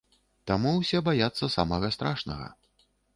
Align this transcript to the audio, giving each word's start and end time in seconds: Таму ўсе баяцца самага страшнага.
Таму 0.51 0.69
ўсе 0.77 1.01
баяцца 1.09 1.49
самага 1.57 1.91
страшнага. 1.97 2.47